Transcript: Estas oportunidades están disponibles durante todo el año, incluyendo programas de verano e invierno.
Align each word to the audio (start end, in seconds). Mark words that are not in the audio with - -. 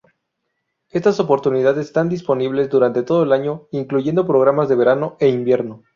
Estas 0.89 1.19
oportunidades 1.19 1.85
están 1.85 2.09
disponibles 2.09 2.71
durante 2.71 3.03
todo 3.03 3.21
el 3.21 3.31
año, 3.31 3.67
incluyendo 3.69 4.25
programas 4.25 4.67
de 4.67 4.73
verano 4.75 5.15
e 5.19 5.27
invierno. 5.29 5.83